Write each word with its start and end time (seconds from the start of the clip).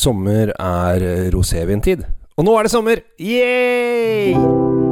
Sommer 0.00 0.54
er 0.56 1.28
rosévintid. 1.34 2.06
Og 2.36 2.46
nå 2.46 2.56
er 2.56 2.64
det 2.64 2.72
sommer! 2.72 3.02
Yay! 3.20 4.89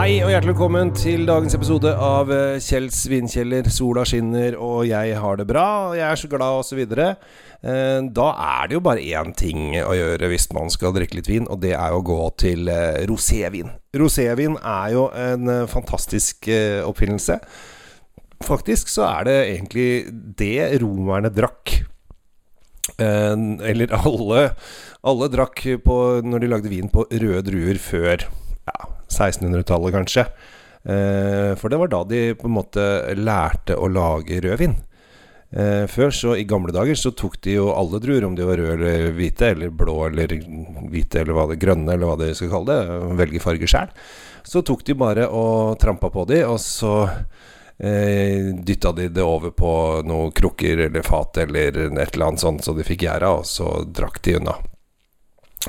Hei 0.00 0.22
og 0.24 0.30
hjertelig 0.32 0.54
velkommen 0.54 0.90
til 0.96 1.26
dagens 1.28 1.52
episode 1.52 1.90
av 1.92 2.30
eh, 2.32 2.54
Kjells 2.64 3.02
vinkjeller. 3.10 3.66
Sola 3.68 4.00
skinner 4.08 4.54
og 4.56 4.86
jeg 4.88 5.18
har 5.20 5.36
det 5.36 5.44
bra, 5.50 5.64
og 5.90 5.98
jeg 5.98 6.06
er 6.06 6.16
så 6.16 6.30
glad 6.32 6.62
osv. 6.62 6.80
Eh, 6.96 7.98
da 8.08 8.28
er 8.46 8.70
det 8.70 8.78
jo 8.78 8.82
bare 8.86 9.04
én 9.04 9.34
ting 9.36 9.76
å 9.82 9.92
gjøre 9.92 10.32
hvis 10.32 10.48
man 10.56 10.72
skal 10.72 10.96
drikke 10.96 11.18
litt 11.18 11.28
vin, 11.28 11.50
og 11.52 11.60
det 11.60 11.74
er 11.76 11.92
å 11.92 12.00
gå 12.00 12.16
til 12.40 12.72
eh, 12.72 13.02
rosévin. 13.12 13.74
Rosévin 14.00 14.56
er 14.56 14.96
jo 14.96 15.04
en 15.12 15.52
fantastisk 15.68 16.48
oppfinnelse. 16.88 17.36
Faktisk 18.48 18.88
så 18.88 19.04
er 19.10 19.28
det 19.28 19.38
egentlig 19.52 19.90
det 20.40 20.80
romerne 20.80 21.28
drakk. 21.28 21.82
Eller 22.96 23.92
alle, 24.00 24.50
alle 25.04 25.34
drakk 25.36 25.66
på, 25.84 26.04
når 26.24 26.40
de 26.40 26.54
lagde 26.56 26.72
vin 26.72 26.88
på 26.88 27.04
røde 27.12 27.50
druer 27.52 27.88
før 27.92 28.30
1600-tallet, 29.10 29.94
kanskje. 29.98 30.26
Eh, 30.84 31.52
for 31.60 31.68
det 31.68 31.80
var 31.80 31.90
da 31.92 32.04
de 32.08 32.22
på 32.38 32.48
en 32.48 32.56
måte 32.56 32.86
lærte 33.18 33.76
å 33.76 33.90
lage 33.92 34.40
rødvin. 34.40 34.78
Eh, 35.50 35.84
før, 35.90 36.12
så 36.14 36.36
i 36.38 36.46
gamle 36.46 36.72
dager, 36.72 36.94
så 36.94 37.10
tok 37.10 37.40
de 37.42 37.56
jo 37.58 37.70
alle 37.74 37.98
druer, 38.02 38.24
om 38.24 38.36
de 38.38 38.46
var 38.46 38.60
røde 38.60 38.86
eller 38.86 39.14
hvite, 39.16 39.50
eller 39.50 39.72
blå 39.74 39.96
eller 40.06 40.36
hvite, 40.92 41.24
eller 41.24 41.34
hva 41.34 41.48
det 41.50 41.58
grønne, 41.62 41.90
eller 41.92 42.06
hva 42.06 42.18
de 42.20 42.30
skal 42.38 42.52
kalle 42.52 42.76
det, 42.76 42.98
velge 43.18 43.42
farge 43.42 43.70
sjæl. 43.70 43.90
Så 44.46 44.62
tok 44.62 44.84
de 44.86 44.96
bare 44.96 45.26
og 45.26 45.78
trampa 45.82 46.08
på 46.14 46.24
de, 46.30 46.44
og 46.46 46.60
så 46.62 46.94
eh, 47.82 48.54
dytta 48.62 48.94
de 48.96 49.10
det 49.10 49.26
over 49.26 49.50
på 49.50 49.72
noen 50.06 50.30
krukker 50.32 50.86
eller 50.86 51.04
fat 51.04 51.42
eller 51.42 51.82
et 51.90 52.14
eller 52.14 52.28
annet 52.30 52.46
sånt, 52.46 52.64
så 52.64 52.76
de 52.76 52.86
fikk 52.86 53.08
gjæra, 53.08 53.34
og 53.40 53.48
så 53.48 53.82
drakk 53.90 54.22
de 54.22 54.38
unna. 54.38 54.54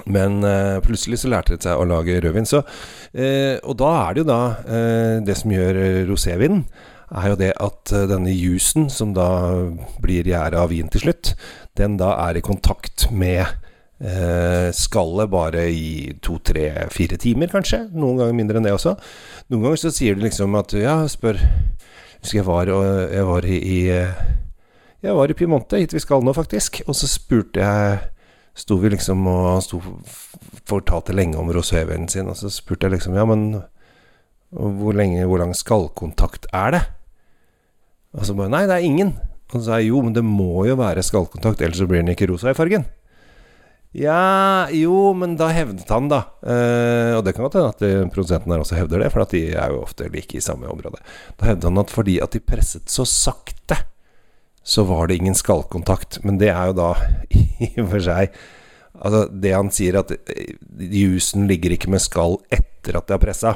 Men 0.05 0.39
eh, 0.47 0.79
plutselig 0.85 1.19
så 1.21 1.31
lærte 1.31 1.57
de 1.57 1.65
seg 1.65 1.79
å 1.79 1.87
lage 1.87 2.19
rødvin. 2.23 2.47
Så, 2.47 2.63
eh, 3.11 3.57
og 3.67 3.75
da 3.81 3.91
er 4.05 4.15
det 4.15 4.23
jo 4.23 4.29
da 4.29 4.41
eh, 4.63 5.17
Det 5.27 5.35
som 5.39 5.51
gjør 5.51 5.79
eh, 5.81 6.03
rosévinen, 6.07 6.63
er 7.11 7.33
jo 7.33 7.39
det 7.41 7.49
at 7.59 7.91
eh, 7.91 8.05
denne 8.07 8.31
jusen, 8.31 8.87
som 8.89 9.11
da 9.15 9.27
blir 10.03 10.29
gjæra 10.31 10.63
av 10.63 10.71
vin 10.71 10.87
til 10.91 11.03
slutt, 11.07 11.33
den 11.79 11.97
da 11.99 12.13
er 12.29 12.39
i 12.39 12.45
kontakt 12.45 13.09
med 13.11 13.43
eh, 13.43 14.71
skallet 14.75 15.31
bare 15.31 15.65
i 15.67 16.13
to, 16.23 16.37
tre, 16.39 16.69
fire 16.93 17.19
timer, 17.19 17.51
kanskje. 17.51 17.83
Noen 17.91 18.21
ganger 18.21 18.37
mindre 18.37 18.61
enn 18.61 18.69
det 18.69 18.75
også. 18.77 18.95
Noen 19.51 19.67
ganger 19.67 19.83
så 19.83 19.91
sier 19.91 20.15
du 20.15 20.23
liksom 20.23 20.55
at 20.59 20.75
Ja, 20.79 21.01
spør 21.11 21.39
Husker 22.21 22.37
jeg 22.37 22.45
var, 22.45 22.69
jeg 23.09 23.25
var 23.25 23.45
i, 23.49 23.55
i 23.57 23.77
Jeg 25.01 25.13
var 25.17 25.31
i 25.31 25.33
Piemonte, 25.33 25.79
hit 25.81 25.95
vi 25.95 25.99
skal 26.03 26.21
nå, 26.21 26.35
faktisk. 26.37 26.83
Og 26.85 26.93
så 26.93 27.09
spurte 27.09 27.63
jeg 27.65 27.95
sto 28.57 28.77
vi 28.81 28.91
liksom 28.93 29.25
og 29.29 29.43
Han 29.55 29.65
sto 29.65 29.81
fortalte 30.69 31.15
lenge 31.15 31.39
om 31.39 31.51
rosévinen 31.53 32.09
sin, 32.11 32.29
og 32.31 32.37
så 32.39 32.51
spurte 32.51 32.87
jeg 32.87 32.97
liksom 32.97 33.15
Ja, 33.15 33.25
men 33.25 33.63
hvor 34.51 34.95
lenge, 34.95 35.25
hvor 35.25 35.39
lang 35.39 35.53
skallkontakt 35.55 36.49
er 36.51 36.73
det? 36.75 36.81
Og 38.11 38.25
så 38.27 38.35
bare 38.35 38.51
Nei, 38.51 38.65
det 38.67 38.75
er 38.75 38.87
ingen. 38.87 39.13
Og 39.51 39.59
så 39.59 39.65
sa 39.65 39.77
jeg 39.79 39.91
jo, 39.91 40.01
men 40.03 40.15
det 40.15 40.23
må 40.27 40.65
jo 40.67 40.75
være 40.79 41.03
skallkontakt, 41.03 41.63
ellers 41.63 41.79
så 41.79 41.87
blir 41.87 42.03
den 42.03 42.11
ikke 42.11 42.27
rosa 42.31 42.51
i 42.51 42.57
fargen. 42.57 42.83
Ja, 43.91 44.69
jo, 44.71 45.11
men 45.19 45.33
da 45.35 45.49
hevdet 45.51 45.89
han, 45.91 46.05
da 46.07 46.21
eh, 46.47 47.11
Og 47.17 47.25
det 47.27 47.33
kan 47.35 47.43
godt 47.43 47.57
hende 47.59 47.73
at 47.73 48.13
produsenten 48.13 48.53
her 48.53 48.63
også 48.63 48.77
hevder 48.79 49.03
det, 49.03 49.09
for 49.11 49.25
at 49.25 49.33
de 49.35 49.41
er 49.51 49.73
jo 49.73 49.81
ofte 49.83 50.07
like 50.13 50.37
i 50.37 50.43
samme 50.43 50.69
område. 50.71 51.01
Da 51.35 51.49
hevdet 51.49 51.67
han 51.67 51.81
at 51.81 51.91
fordi 51.91 52.15
at 52.23 52.31
de 52.31 52.39
presset 52.39 52.87
så 52.91 53.03
sakte, 53.07 53.81
så 54.63 54.85
var 54.87 55.09
det 55.09 55.17
ingen 55.19 55.35
skallkontakt. 55.35 56.21
Men 56.23 56.39
det 56.39 56.53
er 56.53 56.71
jo 56.71 56.77
da 56.77 56.91
i 57.67 57.71
og 57.81 57.93
for 57.93 58.09
seg 58.09 58.35
Altså, 59.01 59.21
det 59.31 59.53
han 59.55 59.69
sier, 59.73 59.95
at 60.01 60.11
eh, 60.13 60.55
jusen 60.91 61.47
ligger 61.49 61.73
ikke 61.73 61.89
med 61.89 62.03
skall 62.03 62.35
etter 62.53 62.97
at 62.99 63.07
de 63.07 63.15
har 63.15 63.21
pressa, 63.23 63.53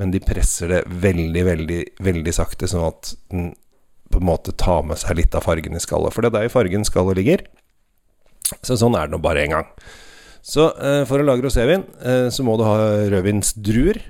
men 0.00 0.14
de 0.14 0.20
presser 0.22 0.70
det 0.70 0.78
veldig, 1.02 1.42
veldig, 1.48 1.80
veldig 2.00 2.34
sakte, 2.36 2.70
sånn 2.70 2.86
at 2.86 3.10
den 3.32 3.50
på 4.12 4.20
en 4.20 4.28
måte 4.28 4.54
tar 4.60 4.84
med 4.86 5.00
seg 5.00 5.18
litt 5.18 5.34
av 5.36 5.44
fargen 5.46 5.76
i 5.76 5.82
skallet. 5.82 6.12
For 6.14 6.24
det 6.24 6.30
er 6.30 6.46
der 6.46 6.52
fargen 6.52 6.86
skallet 6.86 7.18
ligger. 7.18 7.44
Så 8.60 8.76
sånn 8.80 8.96
er 8.98 9.08
det 9.08 9.16
nå 9.16 9.22
bare 9.24 9.44
én 9.46 9.54
gang. 9.54 9.68
Så 10.44 10.70
eh, 10.76 11.02
for 11.08 11.22
å 11.22 11.26
lage 11.26 11.44
rosévin, 11.44 11.86
eh, 12.04 12.26
så 12.34 12.44
må 12.44 12.58
du 12.58 12.66
ha 12.66 12.76
rødvinsdruer. 13.12 14.00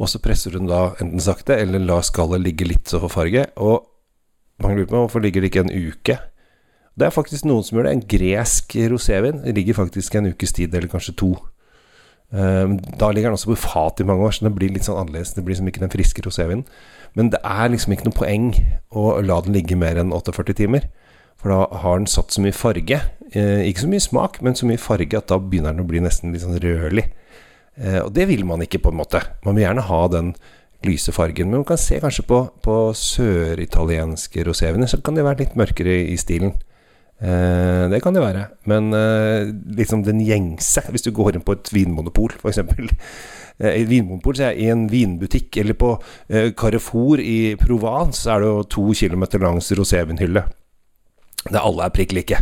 Og 0.00 0.08
så 0.12 0.20
presser 0.22 0.52
du 0.52 0.60
den 0.60 0.70
da 0.70 0.90
enten 1.00 1.22
sakte, 1.24 1.56
eller 1.60 1.82
la 1.82 2.00
skallet 2.04 2.44
ligge 2.44 2.68
litt 2.68 2.90
så 2.90 3.00
for 3.02 3.12
farge. 3.12 3.46
Og 3.60 3.84
man 4.60 4.76
lurer 4.76 4.90
på 4.90 5.04
hvorfor 5.04 5.24
ligger 5.24 5.42
det 5.42 5.52
ikke 5.52 5.64
en 5.66 5.72
uke 5.72 6.20
det 7.00 7.08
er 7.08 7.14
faktisk 7.14 7.46
noen 7.48 7.64
som 7.66 7.78
gjør 7.78 7.88
det. 7.88 7.96
En 7.96 8.08
gresk 8.14 8.76
rosévin 8.92 9.42
ligger 9.56 9.78
faktisk 9.78 10.14
en 10.18 10.30
ukes 10.30 10.54
tid, 10.56 10.74
eller 10.74 10.90
kanskje 10.92 11.16
to. 11.18 11.34
Um, 12.30 12.76
da 13.00 13.08
ligger 13.10 13.32
den 13.32 13.38
også 13.38 13.50
på 13.50 13.58
fat 13.58 14.00
i 14.00 14.06
mange 14.06 14.22
år, 14.22 14.36
så 14.36 14.46
det 14.46 14.54
blir 14.54 14.70
litt 14.70 14.86
sånn 14.86 15.00
annerledes. 15.00 15.34
Det 15.34 15.42
blir 15.42 15.56
liksom 15.56 15.70
ikke 15.72 15.82
den 15.82 15.92
friske 15.92 16.24
rosévinen. 16.26 16.66
Men 17.18 17.32
det 17.32 17.40
er 17.42 17.72
liksom 17.72 17.94
ikke 17.94 18.06
noe 18.06 18.18
poeng 18.20 18.52
å 18.94 19.16
la 19.24 19.40
den 19.42 19.56
ligge 19.56 19.78
mer 19.78 19.98
enn 19.98 20.14
48 20.14 20.54
timer. 20.60 20.86
For 21.40 21.50
da 21.50 21.80
har 21.82 21.98
den 21.98 22.10
satt 22.10 22.34
så 22.34 22.44
mye 22.44 22.54
farge. 22.54 23.00
Eh, 23.32 23.64
ikke 23.66 23.86
så 23.86 23.90
mye 23.90 24.04
smak, 24.04 24.38
men 24.44 24.54
så 24.58 24.68
mye 24.68 24.80
farge 24.80 25.18
at 25.18 25.30
da 25.32 25.40
begynner 25.40 25.74
den 25.74 25.86
å 25.86 25.88
bli 25.88 26.02
nesten 26.04 26.34
litt 26.34 26.44
sånn 26.44 26.60
rødlig. 26.60 27.08
Eh, 27.80 28.00
og 28.04 28.12
det 28.14 28.28
vil 28.30 28.44
man 28.46 28.62
ikke, 28.62 28.82
på 28.84 28.92
en 28.92 29.00
måte. 29.00 29.22
Man 29.46 29.56
vil 29.56 29.64
gjerne 29.64 29.88
ha 29.88 30.00
den 30.12 30.34
lyse 30.86 31.12
fargen. 31.16 31.50
Men 31.50 31.62
man 31.62 31.70
kan 31.72 31.80
se 31.80 31.98
kanskje 32.02 32.26
på, 32.28 32.44
på 32.62 32.76
søritalienske 32.96 34.44
roséviner, 34.46 34.90
så 34.90 35.00
kan 35.02 35.16
de 35.16 35.26
være 35.26 35.44
litt 35.44 35.58
mørkere 35.58 35.98
i 36.12 36.18
stilen. 36.20 36.54
Eh, 37.20 37.84
det 37.92 38.00
kan 38.00 38.16
det 38.16 38.22
være. 38.24 38.46
Men 38.70 38.94
eh, 38.96 39.50
liksom 39.76 40.04
den 40.06 40.22
gjengse, 40.24 40.86
hvis 40.88 41.04
du 41.04 41.12
går 41.16 41.36
inn 41.36 41.44
på 41.44 41.58
et 41.58 41.72
vinmonopol, 41.74 42.36
f.eks. 42.40 42.64
Eh, 43.60 43.82
I 43.82 43.84
vinmonopol, 43.84 44.38
så 44.38 44.46
er 44.46 44.56
I 44.56 44.70
en 44.72 44.86
vinbutikk 44.88 45.58
eller 45.60 45.76
på 45.76 45.90
Carrefour 46.56 47.20
i 47.20 47.58
Provence, 47.60 48.22
så 48.22 48.30
er 48.32 48.40
det 48.40 48.46
jo 48.48 48.62
to 48.72 48.84
kilometer 48.96 49.42
langs 49.42 49.68
rosévinhylle. 49.76 50.46
Der 51.50 51.58
alle 51.60 51.84
er 51.84 51.92
prikk 51.92 52.14
like, 52.16 52.38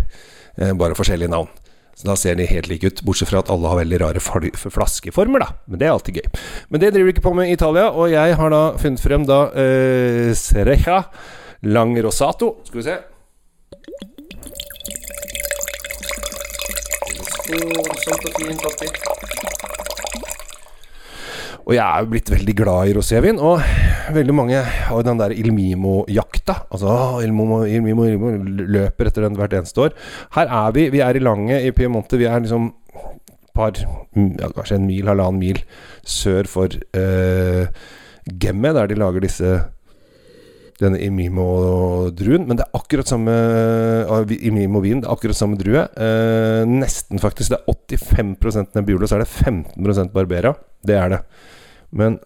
bare 0.79 0.95
forskjellige 0.95 1.33
navn. 1.33 1.51
Så 1.99 2.07
Da 2.07 2.15
ser 2.15 2.39
de 2.39 2.47
helt 2.47 2.69
like 2.71 2.87
ut, 2.87 3.03
bortsett 3.03 3.33
fra 3.33 3.41
at 3.43 3.51
alle 3.51 3.67
har 3.67 3.81
veldig 3.81 3.99
rare 3.99 4.23
flaskeformer, 4.23 5.43
da. 5.43 5.49
Men 5.67 5.81
det 5.81 5.89
er 5.89 5.97
alltid 5.97 6.21
gøy. 6.21 6.29
Men 6.71 6.85
det 6.85 6.93
driver 6.95 7.11
de 7.11 7.17
ikke 7.17 7.27
på 7.27 7.35
med 7.35 7.51
i 7.51 7.59
Italia, 7.59 7.89
og 7.91 8.13
jeg 8.13 8.39
har 8.39 8.55
da 8.55 8.63
funnet 8.79 9.03
frem 9.03 9.27
da 9.27 9.41
eh, 9.59 10.31
Sereja 10.39 11.03
Lang 11.67 11.99
Rosato. 11.99 12.61
Skal 12.71 12.79
vi 12.79 12.87
se. 12.93 13.01
Voldsomt 17.57 18.27
og 18.29 18.35
fint 18.37 18.67
oppi. 18.69 18.89
Og 21.69 21.75
jeg 21.77 21.85
er 21.85 22.01
jo 22.01 22.09
blitt 22.09 22.31
veldig 22.33 22.55
glad 22.57 22.89
i 22.89 22.95
rosévin, 22.97 23.41
og 23.45 23.61
veldig 24.17 24.35
mange 24.37 24.61
har 24.65 24.95
jo 24.95 25.05
den 25.05 25.21
der 25.21 25.35
Il 25.37 25.51
Mimo-jakta. 25.53 26.63
Altså 26.73 27.21
Ilmimo, 27.25 27.65
Ilmimo, 27.69 28.07
Ilmimo 28.09 28.65
løper 28.73 29.11
etter 29.11 29.27
den 29.27 29.37
hvert 29.37 29.53
eneste 29.53 29.85
år. 29.85 29.97
Her 30.37 30.49
er 30.49 30.73
vi. 30.73 30.89
Vi 30.95 31.05
er 31.05 31.17
i 31.17 31.21
Lange 31.21 31.61
i 31.61 31.73
Piemonte. 31.77 32.17
Vi 32.17 32.25
er 32.25 32.41
liksom 32.41 32.71
par 33.59 33.75
ja, 33.77 34.51
Kanskje 34.55 34.79
en 34.79 34.87
mil, 34.87 35.09
halvannen 35.11 35.43
mil 35.43 35.63
sør 36.07 36.49
for 36.51 36.73
uh, 36.97 37.67
Gemme, 38.29 38.73
der 38.77 38.91
de 38.91 38.99
lager 38.99 39.25
disse 39.25 39.57
denne 40.79 41.01
Imimo-druen. 41.03 42.47
Men 42.47 42.59
det 42.59 42.67
er 42.67 42.79
akkurat 42.79 43.11
samme 43.11 43.35
Imimo-vin. 44.39 45.03
Det 45.03 45.09
er 45.09 45.15
akkurat 45.15 45.39
samme 45.39 45.59
drue. 45.61 45.85
Eh, 45.99 46.63
nesten, 46.71 47.21
faktisk. 47.23 47.53
Det 47.55 47.61
er 47.61 48.03
85% 48.07 48.79
Nebbiolo, 48.79 49.09
så 49.09 49.19
er 49.19 49.25
det 49.25 49.31
15% 49.33 50.15
Barbera. 50.15 50.55
Det 50.87 50.99
er 50.99 51.15
det. 51.15 51.23
Men 51.91 52.19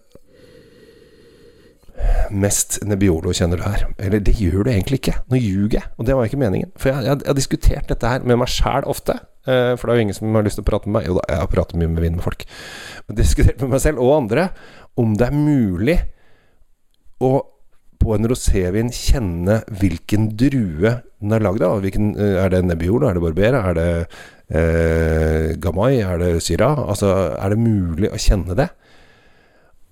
mest 2.33 2.79
Nebbiolo 2.85 3.33
kjenner 3.35 3.59
du 3.59 3.65
her. 3.65 3.85
Eller 4.01 4.23
det 4.23 4.35
gjør 4.39 4.65
du 4.65 4.71
egentlig 4.73 5.01
ikke. 5.01 5.17
Nå 5.31 5.39
ljuger 5.39 5.79
jeg, 5.79 5.91
og 5.97 6.07
det 6.07 6.17
var 6.17 6.29
ikke 6.29 6.41
meningen. 6.41 6.73
For 6.79 6.91
jeg, 6.91 7.05
jeg, 7.07 7.21
jeg 7.23 7.31
har 7.31 7.37
diskutert 7.37 7.91
dette 7.91 8.11
her 8.15 8.25
med 8.27 8.41
meg 8.41 8.51
sjæl 8.51 8.87
ofte. 8.89 9.17
Eh, 9.47 9.73
for 9.77 9.87
det 9.87 9.93
er 9.93 10.01
jo 10.01 10.07
ingen 10.07 10.17
som 10.17 10.37
har 10.37 10.45
lyst 10.45 10.59
til 10.59 10.65
å 10.65 10.69
prate 10.69 10.89
med 10.89 10.99
meg. 10.99 11.09
Jo 11.09 11.17
da, 11.19 11.25
jeg 11.31 11.41
har 11.43 11.51
pratet 11.51 11.79
mye 11.79 11.91
med 11.91 12.03
vin 12.05 12.17
med 12.19 12.25
folk. 12.25 12.45
Men 13.07 13.19
diskutert 13.19 13.63
med 13.63 13.73
meg 13.75 13.83
selv 13.83 14.03
og 14.03 14.15
andre 14.17 14.49
om 14.99 15.15
det 15.17 15.29
er 15.29 15.37
mulig 15.37 15.97
å 17.23 17.33
på 18.03 18.13
en 18.15 18.27
rosévin 18.29 18.91
kjenne 18.93 19.61
hvilken 19.79 20.29
drue 20.39 20.97
den 21.23 21.35
er 21.35 21.43
lagd 21.43 21.63
av? 21.63 21.81
Hvilken, 21.83 22.13
eh, 22.19 22.37
er 22.43 22.51
det 22.51 22.63
Nebbiolo? 22.67 23.07
Er 23.07 23.17
det 23.17 23.23
Barbera? 23.23 23.63
Er 23.69 23.77
det 23.79 23.89
eh, 24.51 25.55
Gamay? 25.63 26.01
Er 26.03 26.19
det 26.19 26.31
Syra? 26.43 26.73
Altså, 26.83 27.09
er 27.39 27.53
det 27.53 27.61
mulig 27.63 28.11
å 28.11 28.19
kjenne 28.19 28.57
det? 28.59 28.69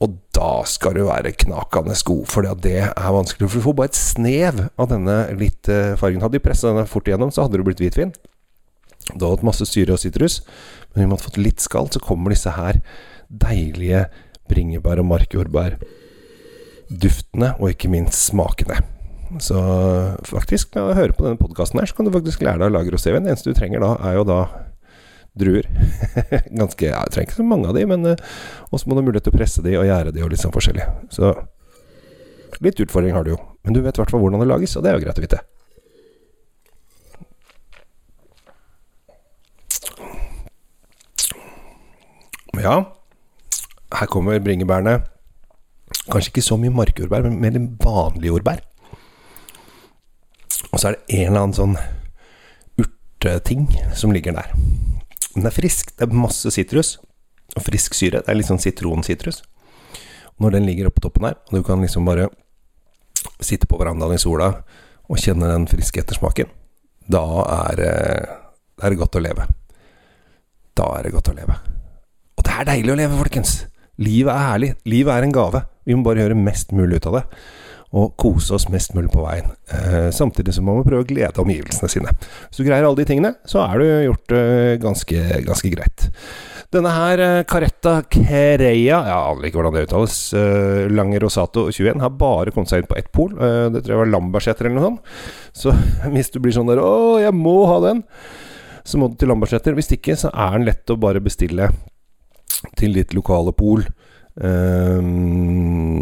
Og 0.01 0.17
da 0.33 0.63
skal 0.65 0.97
du 0.97 1.03
være 1.05 1.33
knakende 1.43 1.95
god, 2.07 2.25
for 2.27 2.47
det 2.63 2.75
er 2.81 3.13
vanskelig. 3.15 3.47
For 3.47 3.61
du 3.61 3.65
får 3.67 3.77
bare 3.77 3.91
et 3.91 3.99
snev 3.99 4.63
av 4.75 4.89
denne 4.89 5.17
litt 5.37 5.69
eh, 5.69 5.93
fargen. 5.99 6.23
Hadde 6.25 6.39
de 6.39 6.43
pressa 6.43 6.71
denne 6.71 6.89
fort 6.89 7.07
igjennom, 7.07 7.31
så 7.31 7.45
hadde 7.45 7.61
det 7.61 7.67
blitt 7.69 7.83
hvitvin. 7.83 8.13
Det 9.07 9.19
hadde 9.19 9.35
hatt 9.35 9.45
masse 9.45 9.65
syre 9.69 9.95
og 9.95 10.01
sitrus. 10.01 10.41
Men 10.91 11.05
vi 11.05 11.09
måtte 11.13 11.29
fått 11.29 11.39
litt 11.41 11.63
skall, 11.63 11.89
så 11.93 12.01
kommer 12.03 12.33
disse 12.33 12.53
her 12.57 12.81
deilige 13.29 14.07
bringebær 14.51 14.99
og 14.99 15.07
markjordbær. 15.13 15.77
Duftene, 16.91 17.53
og 17.59 17.71
ikke 17.71 17.91
minst 17.91 18.19
smakene. 18.27 18.81
Så 19.39 19.55
faktisk, 20.27 20.73
med 20.75 20.89
å 20.89 20.97
høre 20.97 21.15
på 21.15 21.23
denne 21.23 21.39
podkasten 21.39 21.79
her, 21.79 21.87
så 21.87 21.95
kan 21.95 22.07
du 22.07 22.11
faktisk 22.11 22.43
lære 22.43 22.59
deg 22.59 22.67
å 22.67 22.75
lage 22.75 22.91
rosévin. 22.91 23.23
Det 23.23 23.31
eneste 23.31 23.53
du 23.53 23.55
trenger 23.55 23.83
da, 23.83 23.93
er 24.09 24.17
jo 24.17 24.25
da 24.27 24.41
druer. 25.39 25.69
Ganske 26.59 26.89
Jeg 26.89 27.13
trenger 27.13 27.29
ikke 27.29 27.39
så 27.39 27.47
mange 27.47 27.69
av 27.71 27.77
de, 27.77 27.85
men 27.87 28.03
uh, 28.11 28.27
også 28.75 28.89
må 28.89 28.97
du 28.97 29.01
ha 29.01 29.07
mulighet 29.07 29.29
til 29.29 29.35
å 29.35 29.39
presse 29.39 29.63
de 29.63 29.77
og 29.79 29.87
gjære 29.87 30.11
de 30.15 30.25
og 30.25 30.33
litt 30.33 30.43
sånn 30.43 30.55
forskjellig. 30.55 30.89
Så 31.15 31.31
litt 32.61 32.83
utfordring 32.83 33.15
har 33.15 33.23
du 33.25 33.33
jo. 33.35 33.39
Men 33.63 33.77
du 33.77 33.81
vet 33.85 33.95
i 33.95 34.03
hvert 34.03 34.11
fall 34.11 34.23
hvordan 34.23 34.43
det 34.43 34.51
lages, 34.51 34.75
og 34.75 34.83
det 34.83 34.91
er 34.91 34.99
jo 34.99 35.05
greit 35.05 35.21
å 35.21 35.25
vite. 35.25 35.41
Ja, 42.61 42.75
her 43.97 44.09
kommer 44.11 44.37
bringebærene. 44.43 44.99
Kanskje 46.11 46.33
ikke 46.33 46.43
så 46.43 46.57
mye 46.59 46.73
markjordbær, 46.75 47.23
men 47.23 47.39
mer 47.39 47.57
vanlige 47.83 48.33
jordbær. 48.33 48.61
Og 50.71 50.79
så 50.79 50.89
er 50.89 50.97
det 50.97 51.17
en 51.17 51.31
eller 51.31 51.45
annen 51.45 51.55
sånn 51.57 51.77
urteting 52.81 53.67
som 53.97 54.13
ligger 54.15 54.35
der. 54.35 54.51
Den 55.35 55.47
er 55.47 55.55
frisk. 55.55 55.93
Det 55.95 56.07
er 56.07 56.21
masse 56.21 56.51
sitrus 56.51 56.97
og 57.55 57.63
frisk 57.65 57.95
syre. 57.95 58.21
Det 58.21 58.31
er 58.31 58.39
litt 58.39 58.49
sånn 58.49 58.61
sitronsitrus. 58.61 59.41
Når 60.41 60.55
den 60.57 60.67
ligger 60.67 60.89
oppå 60.89 61.03
toppen 61.03 61.27
her, 61.27 61.37
og 61.49 61.59
du 61.59 61.63
kan 61.65 61.83
liksom 61.83 62.07
bare 62.07 62.29
sitte 63.43 63.67
på 63.69 63.77
verandaen 63.79 64.15
i 64.15 64.21
sola 64.21 64.51
og 65.11 65.19
kjenne 65.19 65.49
den 65.49 65.67
friske 65.69 66.01
ettersmaken, 66.01 66.49
da 67.11 67.23
er, 67.67 67.81
det 67.81 68.87
er 68.87 68.97
godt 68.99 69.19
å 69.19 69.23
leve. 69.23 69.47
Da 70.77 70.87
er 70.97 71.05
det 71.07 71.13
godt 71.15 71.31
å 71.31 71.35
leve. 71.37 71.57
Og 72.39 72.47
det 72.47 72.55
er 72.55 72.69
deilig 72.71 72.93
å 72.93 72.99
leve, 72.99 73.19
folkens! 73.19 73.59
Livet 74.01 74.33
er 74.33 74.47
herlig. 74.47 74.71
Livet 74.89 75.13
er 75.13 75.27
en 75.27 75.35
gave. 75.35 75.61
Vi 75.85 75.97
må 75.97 76.05
bare 76.05 76.25
gjøre 76.25 76.39
mest 76.39 76.71
mulig 76.75 77.01
ut 77.01 77.11
av 77.11 77.21
det 77.21 77.25
og 77.91 78.13
kose 78.19 78.55
oss 78.55 78.69
mest 78.71 78.93
mulig 78.95 79.09
på 79.11 79.23
veien. 79.25 79.49
Eh, 79.67 80.07
samtidig 80.15 80.53
så 80.55 80.63
må 80.63 80.77
man 80.77 80.85
prøve 80.87 81.03
å 81.03 81.07
glede 81.09 81.43
omgivelsene 81.43 81.89
sine. 81.91 82.13
Hvis 82.47 82.61
du 82.61 82.63
greier 82.63 82.87
alle 82.87 83.01
de 83.01 83.05
tingene, 83.09 83.33
så 83.43 83.65
er 83.65 83.81
du 83.81 83.87
gjort 84.05 84.35
eh, 84.37 84.75
ganske, 84.79 85.23
ganske 85.43 85.71
greit. 85.73 86.05
Denne 86.71 86.93
her, 86.95 87.19
eh, 87.19 87.41
Caretta 87.51 87.97
Kereya, 88.07 89.01
jeg 89.03 89.15
aner 89.17 89.47
ikke 89.47 89.59
hvordan 89.59 89.75
det 89.75 89.83
uttales, 89.89 90.15
eh, 90.39 90.85
Lange 90.87 91.19
Rosato 91.19 91.65
21, 91.67 91.99
har 91.99 92.13
bare 92.15 92.53
kommet 92.55 92.71
seg 92.71 92.85
inn 92.85 92.87
på 92.87 92.95
ett 92.95 93.11
pol. 93.11 93.35
Eh, 93.35 93.67
det 93.75 93.83
tror 93.83 93.97
jeg 93.97 94.03
var 94.05 94.13
Lambertseter 94.13 94.69
eller 94.69 94.77
noe 94.77 94.87
sånt. 94.87 95.11
Så 95.51 95.75
hvis 96.15 96.31
du 96.31 96.39
blir 96.39 96.55
sånn 96.55 96.71
der 96.71 96.79
'Å, 96.79 97.19
jeg 97.25 97.35
må 97.35 97.57
ha 97.67 97.81
den', 97.89 98.05
så 98.87 98.97
må 98.97 99.11
du 99.11 99.19
til 99.19 99.33
Lambertseter. 99.33 99.75
Hvis 99.75 99.91
ikke, 99.91 100.15
så 100.15 100.31
er 100.31 100.55
den 100.55 100.69
lett 100.71 100.87
å 100.87 100.95
bare 100.95 101.19
bestille 101.19 101.67
til 102.79 102.95
ditt 102.95 103.11
lokale 103.11 103.51
pol. 103.51 103.83
Um, 104.41 106.01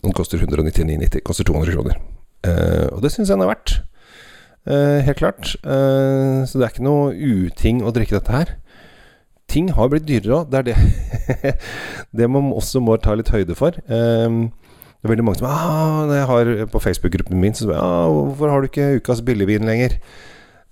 den 0.00 0.14
koster 0.16 0.40
199,90. 0.40 1.20
Koster 1.26 1.44
200 1.44 1.76
kroner. 1.76 2.00
Uh, 2.44 2.88
og 2.96 3.04
det 3.04 3.12
syns 3.12 3.28
jeg 3.28 3.36
den 3.36 3.44
er 3.44 3.52
verdt. 3.52 3.76
Uh, 4.64 5.00
helt 5.04 5.20
klart. 5.20 5.54
Uh, 5.64 6.44
så 6.48 6.58
det 6.58 6.66
er 6.66 6.72
ikke 6.72 6.88
noe 6.88 7.12
uting 7.12 7.84
å 7.84 7.92
drikke 7.94 8.16
dette 8.16 8.34
her. 8.34 8.56
Ting 9.50 9.68
har 9.76 9.90
blitt 9.92 10.08
dyrere 10.08 10.40
òg. 10.40 10.52
Det 10.52 10.62
er 10.62 10.70
det 10.70 10.76
Det 12.16 12.28
man 12.30 12.54
også 12.56 12.80
må 12.80 12.96
ta 12.96 13.16
litt 13.18 13.32
høyde 13.34 13.56
for. 13.58 13.76
Um, 13.88 14.46
det 15.04 15.10
er 15.10 15.12
veldig 15.12 15.24
mange 15.26 15.36
som 15.36 15.50
ah, 15.52 16.06
jeg 16.08 16.28
har 16.30 16.50
På 16.72 16.80
Facebook-gruppen 16.80 17.36
min 17.36 17.52
så 17.52 17.66
ah, 17.76 18.08
'Hvorfor 18.08 18.48
har 18.48 18.62
du 18.62 18.70
ikke 18.70 19.02
ukas 19.02 19.20
billigvin 19.20 19.68
lenger?' 19.68 19.98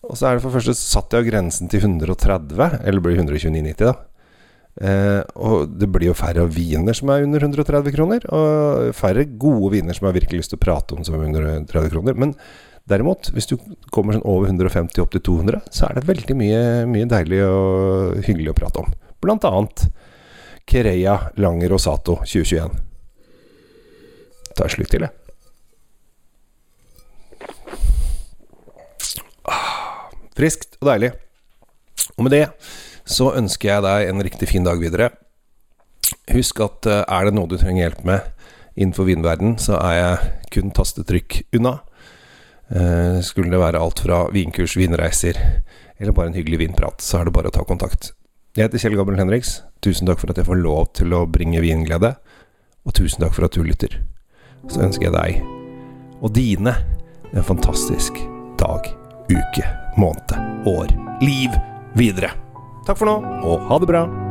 Og 0.02 0.16
så 0.16 0.26
er 0.26 0.34
det 0.34 0.42
for 0.42 0.50
det 0.50 0.58
første 0.58 0.74
satt 0.74 1.12
jeg 1.12 1.22
av 1.22 1.28
grensen 1.28 1.68
til 1.70 1.84
130, 1.84 2.80
eller 2.82 3.04
blir 3.04 3.20
129,90, 3.20 3.84
da. 3.86 3.92
Eh, 4.80 5.20
og 5.36 5.74
det 5.76 5.88
blir 5.92 6.08
jo 6.08 6.16
færre 6.16 6.46
viner 6.48 6.96
som 6.96 7.10
er 7.12 7.26
under 7.26 7.44
130 7.44 7.92
kroner, 7.92 8.24
og 8.32 8.92
færre 8.96 9.26
gode 9.26 9.74
viner 9.74 9.96
som 9.96 10.06
jeg 10.06 10.12
har 10.14 10.20
virkelig 10.20 10.42
lyst 10.42 10.54
til 10.54 10.60
å 10.60 10.64
prate 10.64 10.96
om 10.96 11.04
som 11.04 11.18
er 11.18 11.26
under 11.26 11.48
130 11.50 11.92
kroner. 11.92 12.16
Men 12.16 12.36
derimot, 12.88 13.30
hvis 13.34 13.50
du 13.50 13.58
kommer 13.92 14.16
sånn 14.16 14.26
over 14.28 14.48
150 14.48 15.02
opp 15.04 15.12
til 15.12 15.24
200, 15.28 15.60
så 15.70 15.88
er 15.88 15.98
det 15.98 16.08
veldig 16.08 16.38
mye, 16.38 16.62
mye 16.90 17.10
deilig 17.10 17.42
og 17.46 18.22
hyggelig 18.24 18.54
å 18.54 18.58
prate 18.62 18.84
om. 18.84 18.94
Blant 19.22 19.44
annet 19.46 19.84
Kereya 20.68 21.18
Langer 21.42 21.74
Rosato 21.74 22.22
2021. 22.24 22.72
Ta 24.56 24.68
slutt 24.68 24.90
til, 24.92 25.04
jeg. 25.06 25.18
Ah, 29.48 30.08
friskt 30.36 30.76
og 30.80 30.90
deilig. 30.90 31.12
Og 32.16 32.26
med 32.26 32.34
det 32.34 32.46
så 33.12 33.32
ønsker 33.38 33.74
jeg 33.74 33.84
deg 33.84 34.08
en 34.08 34.24
riktig 34.24 34.48
fin 34.50 34.66
dag 34.66 34.80
videre. 34.80 35.10
Husk 36.32 36.60
at 36.64 36.88
eh, 36.88 37.04
er 37.04 37.28
det 37.28 37.36
noe 37.36 37.50
du 37.50 37.58
trenger 37.60 37.86
hjelp 37.86 38.04
med 38.08 38.28
innenfor 38.72 39.08
vinverden, 39.08 39.58
så 39.60 39.76
er 39.80 39.96
jeg 39.98 40.32
kun 40.54 40.72
tastetrykk 40.74 41.42
unna. 41.58 41.78
Eh, 42.72 43.20
skulle 43.24 43.52
det 43.52 43.60
være 43.60 43.80
alt 43.82 44.00
fra 44.04 44.24
vinkurs, 44.32 44.76
vinreiser 44.80 45.38
eller 46.02 46.16
bare 46.16 46.32
en 46.32 46.38
hyggelig 46.38 46.64
vinprat, 46.64 47.04
så 47.04 47.20
er 47.20 47.28
det 47.28 47.36
bare 47.36 47.52
å 47.52 47.54
ta 47.54 47.64
kontakt. 47.68 48.10
Jeg 48.56 48.66
heter 48.66 48.82
Kjell 48.82 48.96
Gabriel 48.98 49.22
Henriks. 49.22 49.60
Tusen 49.84 50.08
takk 50.08 50.20
for 50.20 50.32
at 50.32 50.40
jeg 50.40 50.48
får 50.48 50.60
lov 50.60 50.90
til 50.98 51.14
å 51.16 51.24
bringe 51.30 51.62
vinglede. 51.64 52.16
Og 52.84 52.96
tusen 52.98 53.22
takk 53.22 53.36
for 53.36 53.46
at 53.46 53.56
du 53.56 53.62
lytter. 53.64 53.94
Så 54.68 54.82
ønsker 54.84 55.08
jeg 55.08 55.14
deg 55.14 56.20
og 56.22 56.34
dine 56.36 56.74
en 57.32 57.46
fantastisk 57.46 58.20
dag, 58.60 58.92
uke, 59.32 59.64
måned, 59.96 60.36
år, 60.68 60.92
liv 61.24 61.56
videre. 61.98 62.34
Takk 62.82 62.98
for 62.98 63.06
nå, 63.06 63.16
og 63.46 63.68
ha 63.68 63.78
det 63.78 63.88
bra. 63.90 64.21